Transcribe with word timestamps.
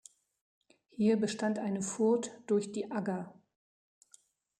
Hier 0.89 1.15
bestand 1.17 1.59
eine 1.59 1.83
Furt 1.83 2.31
durch 2.47 2.71
die 2.71 2.89
Agger. 2.89 3.31